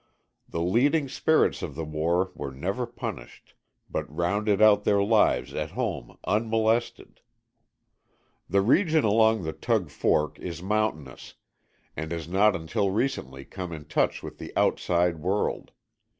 The 0.49 0.63
leading 0.63 1.07
spirits 1.09 1.61
of 1.61 1.75
the 1.75 1.85
war 1.85 2.31
were 2.33 2.49
never 2.51 2.87
punished, 2.87 3.53
but 3.87 4.09
rounded 4.11 4.59
out 4.59 4.83
their 4.83 5.03
lives 5.03 5.53
at 5.53 5.69
home 5.73 6.17
unmolested. 6.23 7.21
The 8.49 8.61
region 8.61 9.03
along 9.05 9.43
the 9.43 9.53
Tug 9.53 9.91
Fork 9.91 10.39
is 10.39 10.59
mountainous, 10.59 11.35
and 11.95 12.11
has 12.11 12.27
not 12.27 12.55
until 12.55 12.89
recently 12.89 13.45
come 13.45 13.71
in 13.71 13.85
touch 13.85 14.23
with 14.23 14.39
the 14.39 14.51
outside 14.57 15.19
world. 15.19 15.69